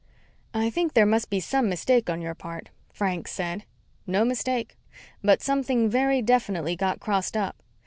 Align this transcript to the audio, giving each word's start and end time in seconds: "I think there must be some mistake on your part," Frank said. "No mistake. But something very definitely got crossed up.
"I 0.55 0.71
think 0.71 0.93
there 0.93 1.05
must 1.05 1.29
be 1.29 1.39
some 1.39 1.69
mistake 1.69 2.09
on 2.09 2.23
your 2.23 2.33
part," 2.33 2.69
Frank 2.91 3.27
said. 3.27 3.65
"No 4.07 4.25
mistake. 4.25 4.75
But 5.23 5.43
something 5.43 5.91
very 5.91 6.23
definitely 6.23 6.75
got 6.75 6.99
crossed 6.99 7.37
up. 7.37 7.61